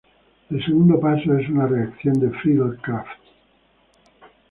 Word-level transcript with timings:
El 0.49 0.65
segundo 0.65 0.99
paso 0.99 1.37
es 1.37 1.47
una 1.47 1.67
reacción 1.67 2.15
de 2.19 2.31
Friedel-Crafts. 2.31 3.21